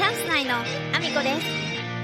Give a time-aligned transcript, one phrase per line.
[0.00, 1.38] チャンス内のアミコで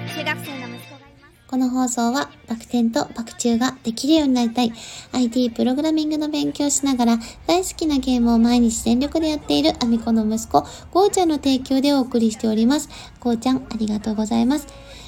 [0.04, 4.72] す中学生の息子がいますこの放送は、バク転とバク宙ができるようになりたい、
[5.12, 12.90] IT プログラミングの勉強しながら、大好きなゲームを毎日全力でやっているアミコの息子、ゴーちゃんの提供でお送りしております。
[13.18, 14.66] ゴーちゃん、ありがとうございます。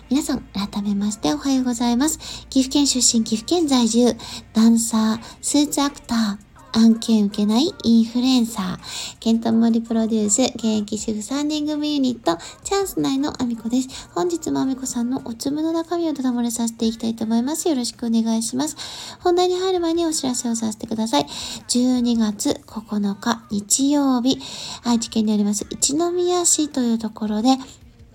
[0.09, 2.47] 皆さん、改めましておはようございます。
[2.49, 4.17] 岐阜県出身、岐阜県在住、
[4.55, 8.79] ダンサー、スーツアクター、案件受けないインフルエンサー、
[9.21, 14.09] ケントモリプロデュース、現役主婦3人組ユニット、チャンス内のアミコです。
[14.15, 17.69] 本日もアミコさんのおつむの中身をただ漏れさせていきたいと思います。
[17.69, 18.77] よろしくお願いします。
[19.21, 21.27] 本題に入る前にお知らせをさせてください。
[21.69, 24.39] 12月9日日曜日、
[24.85, 27.57] 愛知県にあります一宮市というところで、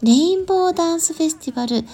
[0.04, 1.86] レインボーダンスフェスティバル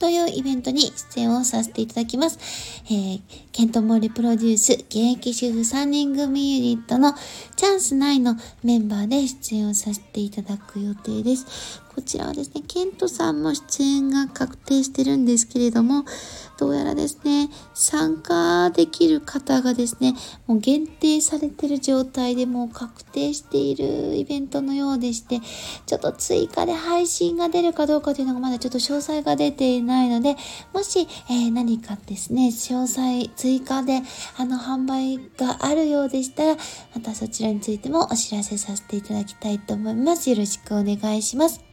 [0.00, 0.80] というイベントに
[1.12, 2.38] 出演をさせていただきます。
[2.86, 3.20] えー、
[3.52, 7.14] ケントモーリプロデュース現役主婦3人組ユニットの
[7.54, 11.82] チャンス内のメンバーで出演をさせていただく予定です。
[11.94, 16.04] こちらはですね、ケントさんも出演が確定してるんですけれども、
[16.56, 20.14] どうやらですね、参加できる方がですね、
[20.46, 25.40] もう限定されてる状態でもう確定しているイベントのようでして、
[25.86, 30.36] ちょっと追加で配信が出るかどうかというのがまだちょっと詳細が出ていないので、
[30.72, 34.02] もし、えー何かですね、詳細追加で
[34.36, 36.56] あの販売があるようでしたら、
[36.94, 40.30] またそちらについてもお知らせさせていただきたいと思います。
[40.30, 41.69] よろしくお願いします。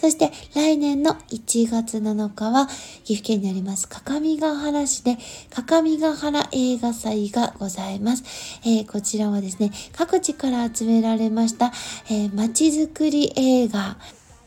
[0.00, 2.66] そして来年の1月7日は
[3.04, 5.18] 岐阜県にあります各務原市で
[5.50, 8.24] 各務原映画祭がございます。
[8.64, 11.72] えーこちらはですね、各地から集められました、
[12.10, 13.96] えー、街づくり映画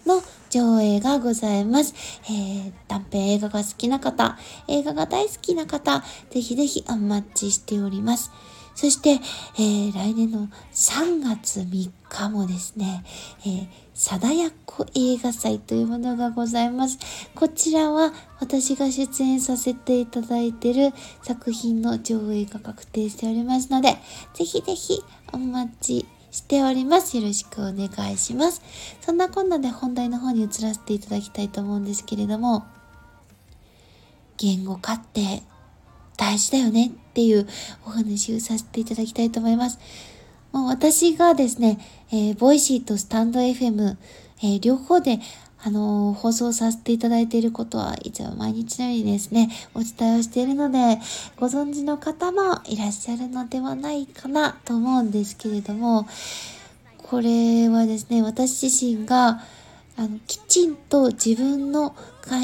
[0.06, 1.94] の上映がございます。
[2.26, 8.32] えー短編映画が好きな方、映画が大好きな方、ぜひぜひお待ちしております。
[8.74, 13.04] そして、えー来年の3月3日もですね、
[13.46, 13.68] えー、
[14.02, 16.98] 貞奴映画祭というものがございます。
[17.36, 24.00] こちらは私が出演させていただいている作品の上映が確定しておりますので、
[24.34, 27.16] ぜひぜひお待ちしております。
[27.16, 28.64] よろしくお願いします。
[29.02, 32.66] そんなこんなで本題の方に移らせていただきたいと思うんですけれども、
[34.38, 35.44] 言語化って
[36.18, 37.48] 大事だよねっていう
[37.86, 39.78] お話をさせていただきたいと思います。
[40.52, 41.80] もう私がですね、
[42.12, 43.96] えーボイシーとスタンド FM、
[44.44, 45.20] えー両方で、
[45.64, 51.00] あのー放送させていただいていることはいつも毎日のようにですね、お伝えをしているので、
[51.38, 56.06] ご存知の方もいらっしゃるのではないかなと思うんですけれども、
[56.98, 59.42] これはですね、私自身が、
[59.98, 61.96] あの、きちんと自分の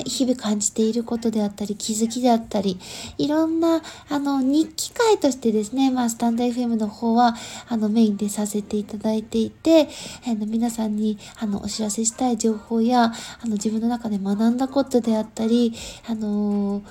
[0.06, 2.80] 日々感じていることであったり、気づきであったり、
[3.18, 7.36] いろんな、あの、日記会としてですね、まあ、スタンド FM の方は、
[7.68, 9.88] あの、メインでさせていただいていて、
[10.25, 15.74] あの、皆さんに、あの、お知らせしたい情報や、あの、自分の中で学んだことであったり、
[16.07, 16.81] あの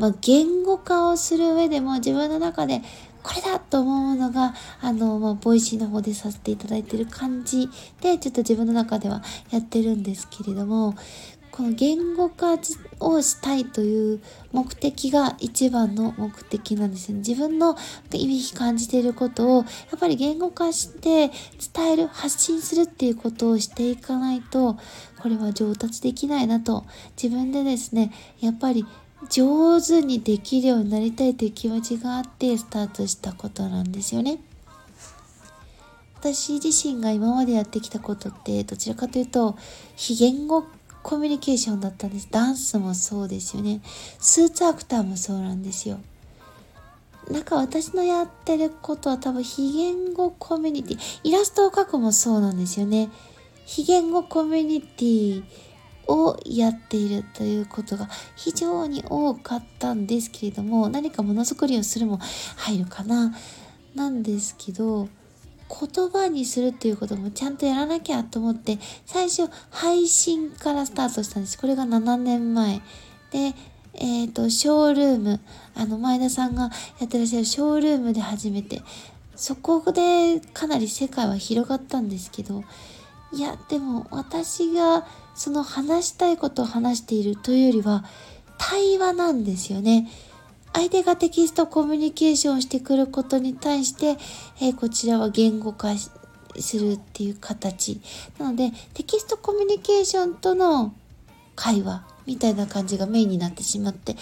[0.00, 2.80] まあ、言語化をする上でも自分の中で
[3.22, 7.68] これだと思うのが、あの、まあ、ボイシーの方でさせていただいている感じ
[8.00, 10.94] で、ちょっと自分の中ではやってるんですけれども、
[11.50, 12.58] この言語化
[13.00, 14.20] をしたいという
[14.52, 17.24] 目的が一番の目的なんですよね。
[17.26, 17.76] 自分の
[18.12, 19.64] 今感じていることをや
[19.96, 21.30] っぱり言語化して
[21.74, 24.78] 伝える、発信するっていうことをしていかないと、
[25.20, 26.86] これは上達できないなと
[27.20, 28.86] 自分でですね、やっぱり
[29.28, 34.38] 上手にできるようになりたいという気持ちがあってスタートしたことなんですよね。
[36.20, 39.56] 私自身が今までやってきたことってどちらかというと
[39.96, 40.64] 非言語
[41.02, 42.28] コミュニケーションだったんです。
[42.30, 43.80] ダンスもそうですよね。
[44.18, 45.98] スーツアクターもそうなんですよ。
[47.30, 53.08] なんか私のやってることは多分非言語コミュニティ、イラストを描くもそうなんですよね。
[53.64, 55.44] 非言語コミュニティ
[56.10, 62.18] をやっているということが非常に多かったんですけれども、何かものづくりをするも
[62.56, 63.32] 入るかな。
[63.94, 65.08] なんですけど、
[65.68, 71.58] 言葉にするっていうこともちゃんとやらなきゃと思って、最初配信からスタートしたんです。
[71.58, 72.80] これが7年前。
[73.30, 73.54] で、
[73.94, 75.40] えっ、と、ショールーム、
[75.74, 78.82] あの、前田さんがやってらっしゃるショールームで始めて、
[79.36, 82.62] そこでかなり世界は広がったんですけど、
[83.32, 88.04] いや、でも私がその話したいことを話しているというよりは、
[88.58, 90.08] 対話なんですよね。
[90.72, 94.18] 相手がテキストコミュニケーションをしてくることに対して、
[94.60, 96.10] えーこちらは言語化す
[96.78, 98.00] るっていう形。
[98.38, 100.94] なので、テキストコミュニケーションとの
[101.56, 104.16] 会話みたいな感じがメインになってしまって、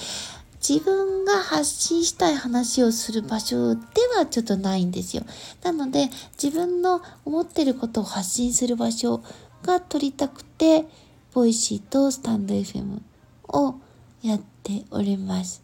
[0.67, 3.81] 自分が発信したい話をする場所で
[4.17, 5.25] はちょっとないんですよ。
[5.63, 6.11] なので、
[6.43, 9.23] 自分の思ってることを発信する場所
[9.63, 10.87] が取りたくて、
[11.33, 13.01] ボイシーとスタンド FM
[13.49, 13.77] を
[14.23, 15.63] やっております。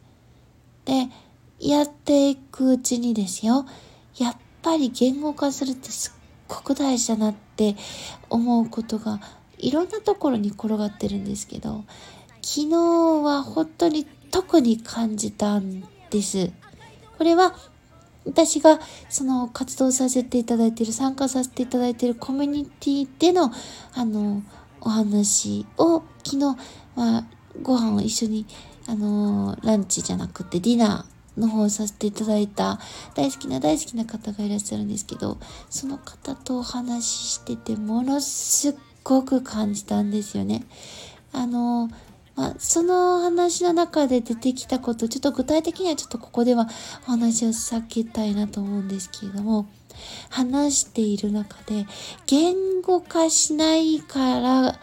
[0.85, 1.09] で、
[1.59, 3.67] やっていくうちにですよ、
[4.17, 6.13] やっぱり言語化するってすっ
[6.49, 7.77] ごく大事だなって
[8.31, 9.21] 思うことが
[9.59, 11.85] いろんなところに転がってるんですけど、
[12.43, 12.77] 昨日
[13.25, 16.51] は本当に特に感じたんです。
[17.19, 17.55] これは
[18.27, 23.53] 私がその活動させていただいている、参加させていただいているコミュニティでの、
[23.95, 24.43] あの、
[24.81, 26.57] お話を昨日、
[26.97, 27.25] まあ、
[27.63, 28.45] ご飯を一緒に、
[28.89, 32.81] あの、ランチじゃなくてディナーの方をさせていただいた
[33.15, 35.39] 大好きな大好きな方がいらっしゃるんですけど、
[35.71, 40.65] その方とお話ししててものすっごく感じたんですよね。
[41.33, 41.89] あの、
[42.37, 46.69] まあ、その話の中で出てきたこと、ちょっと具体的にはちょっとここでは
[47.07, 49.67] お話を避けたいなと思うんですけれども、
[50.31, 51.87] 話している中で、
[52.27, 54.81] 言語化しないから、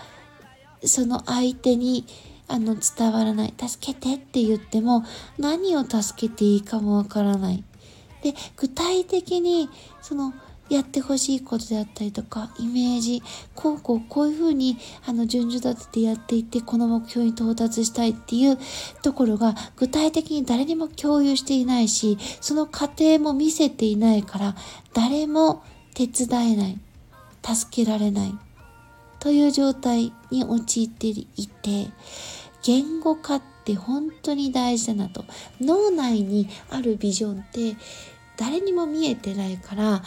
[0.84, 2.06] その相手に
[2.48, 3.54] あの伝わらない。
[3.58, 5.04] 助けてって言っても
[5.38, 7.64] 何を助けていいかもわからない。
[8.24, 9.70] で、具体的に
[10.02, 10.34] その
[10.72, 13.22] やってほしいことであったりとか、イメージ、
[13.56, 18.58] こうこうこういうふうに、あの、順序立ててやっていって、この目標に到達したいっていう
[19.02, 24.56] ところが、具体的に誰にも共有していないし、その過程も見せていないから、
[24.94, 25.62] 誰も
[25.94, 26.80] 手伝えない、
[27.44, 28.34] 助けられない、
[29.20, 31.90] という状態に陥っていて、
[32.64, 35.26] 言語化って本当に大事だなと。
[35.60, 37.76] 脳内にあるビジョンって
[38.38, 40.04] 誰にも見えてないから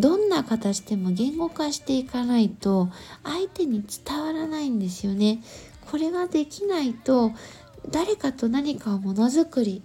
[0.00, 2.88] どんな形でも言語化していかないと
[3.22, 5.42] 相手に伝わらないんですよね。
[5.90, 7.32] これができないと
[7.90, 9.82] 誰かと何かをものづくり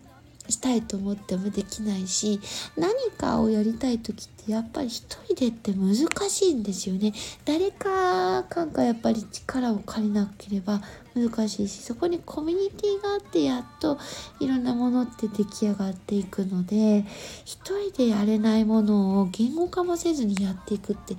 [0.49, 2.39] したいと思ってもできないし
[2.77, 5.95] 何かをやりたい時ってやっぱり一人でって難
[6.29, 7.13] しいんですよね。
[7.45, 10.81] 誰かかがやっぱり力を借りなければ
[11.15, 13.97] 難しいしそこにコミュニティがあってやっと
[14.39, 17.05] いろんなものって出来上がっていくので
[17.45, 21.13] 一人でやれないものを言語化もせずにやっていくって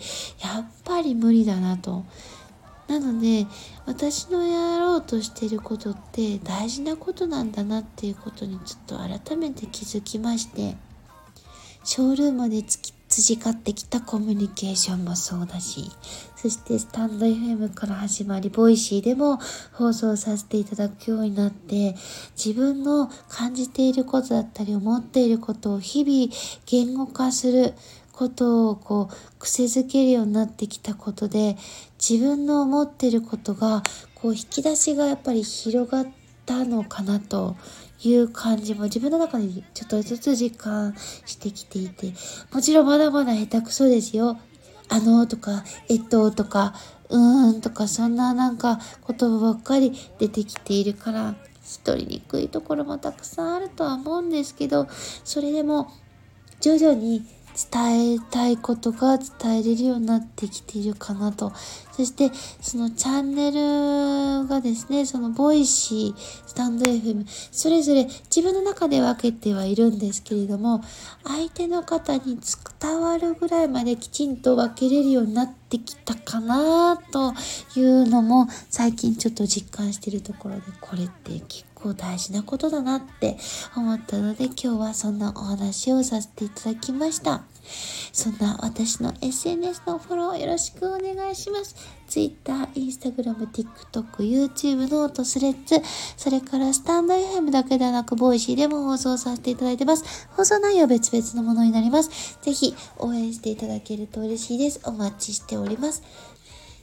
[0.45, 2.05] やっぱり無理だなと。
[2.89, 3.47] なので
[3.85, 10.77] 私のやろうとしていることって大事なことなんだなっていうことにちょっと改めて気づきまして
[11.85, 12.63] ショールームで
[13.09, 15.91] 培ってきたコミュニケーションもそうだし
[16.35, 19.39] そしてスタンド FM から始まり Voicy でも
[19.73, 21.95] 放送させていただくようになって
[22.37, 26.33] 自分の感じていることだったり思っていることを日々
[26.67, 27.75] 言語化する
[28.17, 31.57] ことをこう癖づけるようになってきたことで
[32.01, 33.83] 自分の思ってることが
[34.15, 36.07] こう引き出しがやっぱり広がっ
[36.47, 37.57] たのかなと
[38.03, 40.95] いう感じも自分の中でちょっとずつ実感
[41.27, 42.15] してきていて
[42.53, 44.39] もちろんまだまだ下手くそですよ。
[44.89, 46.73] あのとか、えっととか、
[47.09, 48.79] うーんとかそんななんか
[49.09, 51.35] 言葉ばっかり出てきているから
[51.85, 54.87] 取りにくいところもたくさんあるとは思うんですけど
[55.25, 55.91] それでも
[56.61, 61.53] 徐々に伝えたいことが伝えれるようになってきているかなと。
[61.93, 62.31] そして、
[62.61, 70.83] そのチャンネルがですね、その Voicy、 stand.fm、それぞれ自分の中で分けてはいるんですけれども、
[71.25, 72.39] 相手の方に
[72.81, 77.33] 伝わるぐらいまできちんと分けれるようになってきたかなと
[77.77, 83.37] いうのも最近ちょっと実感してるところで、これって結構大事なことだなって
[83.77, 87.43] 思ったので今日はそんなお話をさせていただきました。
[88.13, 91.75] そんな私の SNS のフォローよろしくお願いします。
[92.09, 95.83] Twitter、Instagram、TikTok、 YouTube、note、Threads、
[96.17, 100.29] それからスタンド FM だけではなく、 Voicy でも放送させていただいてます。
[100.31, 102.39] 放送内容別々のものになります。
[102.43, 104.81] ぜひ応援していただけると嬉しいです。
[104.85, 106.36] お待ちしております。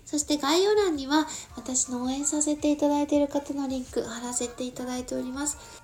[0.05, 5.82] そして概要欄には私の応援させていただいている方のリンク貼らせていただいております。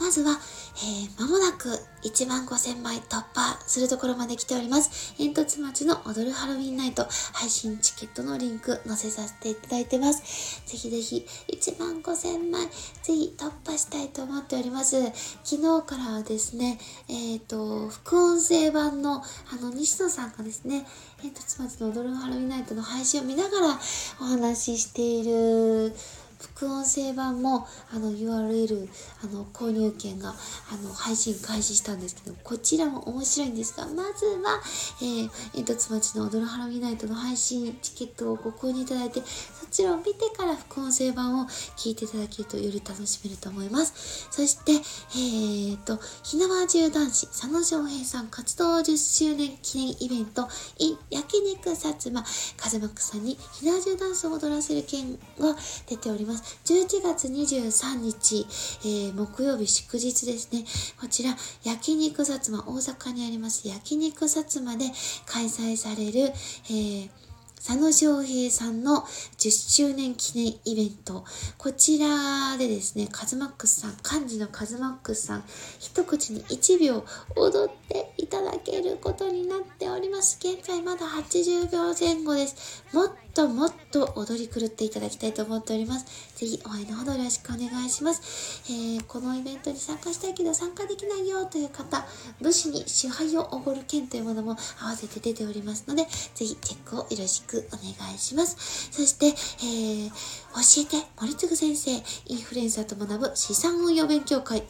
[0.00, 0.38] まずは、
[0.76, 1.68] えー、間もなく
[2.04, 5.14] 1万5000枚突破するところまで来ております。
[5.16, 10.62] 煙突町の踊るハロウィンナイト配信チケットのリンク載せさせていただいてます。
[10.66, 12.66] ぜひぜひ1万5000枚
[13.02, 14.96] ぜひ突破したいと思っております。
[15.42, 16.78] 昨日からはですね、
[17.08, 20.86] えっ、ー、と、副音声版のあの西野さんがですね、
[21.20, 23.78] 煙突町の踊るハロウィンナイトの配信を見ながら
[24.20, 25.92] お話ししている
[26.38, 28.88] 副音声版もあの URL
[29.24, 34.60] あの購入券があの配信開始したんですけどこちらも面白いんですがまずは、
[35.02, 52.24] えー、煙突町の踊るハラミナイトの配信チケットをご購入いただいてそちらを見てから副音声版を聞いていただけるとより楽しめると思いますそしてえー、とひなわ銃男子佐野翔平さん活動10周年記念イベント in 焼肉薩摩
[52.56, 56.27] 風間さんにひなわ銃ダンスを踊らせる件が出ております。
[56.32, 58.46] 11月23日、
[58.82, 60.64] えー、木曜日祝日ですね。
[61.00, 64.86] こちら、焼肉薩摩、大阪にあります焼肉薩摩で
[65.26, 66.32] 開催される、
[66.70, 67.10] えー
[67.58, 69.02] 佐野翔平さんの
[69.36, 71.24] 10周年記念イベント。
[71.58, 75.44] こちらでですね、カズマックスさん、漢字のカズマックスさん、
[75.80, 77.04] 一口に1秒
[77.36, 80.38] 踊っていただけることになっております。
[80.40, 82.84] 現在まだ80秒前後です。
[82.92, 86.34] もっともっと踊り狂っていただきたいと思っております。
[86.34, 88.64] ぜひ応援のほどよろしくお願いします。
[88.68, 92.04] えー、このイベントに参加したいけど参加できないよという方、
[92.40, 96.02] 武士に支配をおごる券というものも合わせて出ておりますので、
[96.34, 98.88] ぜひチェックをよろしくお願いします。
[98.90, 100.10] そして、えー、
[100.54, 101.90] 教えて森次先生、
[102.26, 104.62] インフルエンサーと学ぶ資産運用勉強会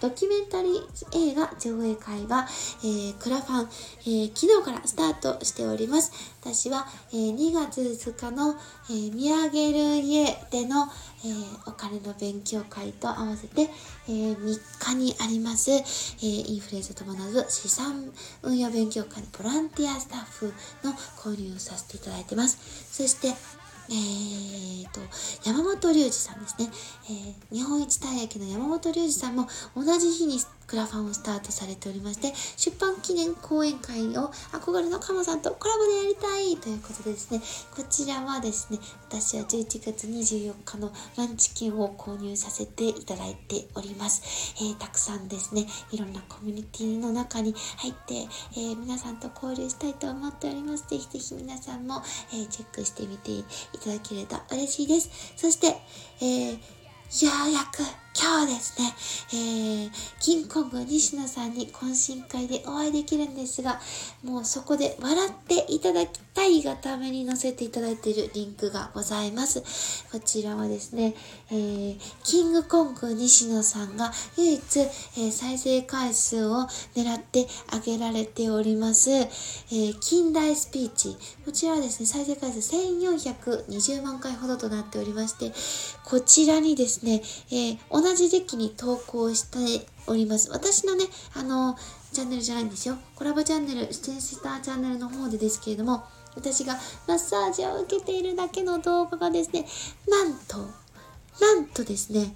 [0.00, 2.46] ドキュメンタリー映画上映会が、
[2.82, 3.68] えー、クラファン、
[4.02, 6.12] えー、昨日からスタートしております。
[6.40, 8.56] 私は、えー、2月2日の、
[8.88, 10.86] えー、見上げる家での、
[11.24, 13.68] えー、お金の勉強会と合わせて、
[14.08, 18.10] えー、3日にあります、えー、インフルエンザと学ぶ資産
[18.42, 20.46] 運用勉強会のボランティアスタッフ
[20.82, 22.58] の交流をさせていただいてます。
[22.90, 23.34] そして、
[23.90, 25.00] えーと、
[25.44, 26.68] 山本隆二さんですね、
[27.50, 30.38] えー、日本一たい焼きの山本隆二さんも同じ日に
[30.70, 37.40] クラファンをスタートされておりまして、出版記念講演会を憧れのカモさんとコラボでやりたいということでですね、
[37.74, 44.54] こちらはですね、私は11月24日のランチ券を購入させていただいております。
[44.62, 50.88] えー、たくさんですね、いろんなコミュニティの中に入って、えー、皆さんと交流したいと思っております。
[50.88, 52.00] ぜひぜひ皆さんも、
[52.32, 53.44] えー、チェックしてみてい
[53.82, 55.10] ただければ嬉しいです。
[55.36, 55.66] そして、
[56.20, 56.58] えー、よ
[57.48, 58.92] うやく今日ですね、
[59.32, 59.90] えー、
[60.20, 63.80] キングコング西野さんに懇親会でお会いできるんですが、
[64.24, 70.04] もうそこで笑っていただきたいがために載せていただいているリンクがございます。
[70.10, 71.14] こちらはですね、
[71.50, 81.16] えー、キングコング西野さんが唯一、えー、再生回数を狙ってあげられております、えー、近代スピーチ。
[81.44, 85.52] こちらはですね、再生回数1420万回ほどとなっておりまして、
[86.04, 90.50] こちらにですね、えー、同じ時期に投稿しております。
[90.50, 91.04] 私のね、
[91.34, 91.76] あの、
[92.12, 92.96] チャンネルじゃないんですよ。
[93.14, 96.02] コラボチャンネル、出演したチャンネルの方でですけれども、
[96.34, 99.66] 私がマッサージを受けているだけの動画がですね、
[100.08, 100.56] なんと、
[101.40, 102.34] なんとですね、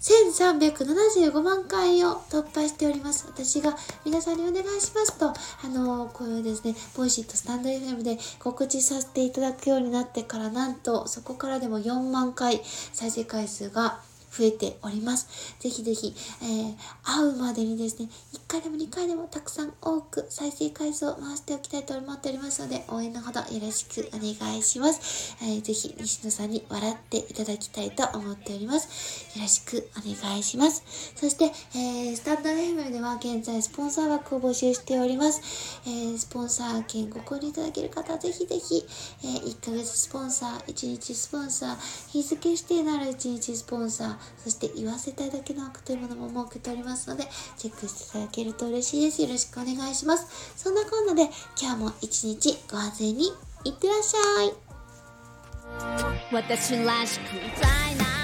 [0.00, 3.26] 1375万回を突破しております。
[3.28, 5.34] 私が皆さんにお願いしますと、あ
[5.68, 14.00] のこういうですね、 Voicy とスタンド FM で告知させていただくようになってから、なんとそこからでも4万回再生回数が
[14.32, 15.56] 増えております。
[15.60, 25.36] ぜひぜひ、えー、会うまでにですね、1回でも2回でもたくさん多く再生回数を回しておきたいと思っておりますので、応援のほどよろしくお願いします。
[25.42, 29.38] えー、ぜひ、西野さんに笑っていただきたいと思っております。
[29.38, 30.82] よろしくお願いします。
[31.14, 35.80] そして、えー、スタンド FM では現在スポンサー枠を募集しております。
[35.86, 38.86] えー、スポンサー券ご購入いただける方ぜひぜひ、
[39.24, 41.76] えー、1ヶ月スポンサー、1日スポンサー、
[42.10, 47.24] 日付指定なら1日スポンサー、そして言わせたいだけの枠というものも設けておりますので、
[47.56, 49.22] チェックしていただけると嬉しいです。
[49.22, 50.52] よろしくお願いします。
[50.56, 51.28] そんなこんなで、
[51.60, 53.32] 今日も一日ご安全に
[53.64, 54.72] いってらっしゃい。
[56.32, 58.21] 私らしく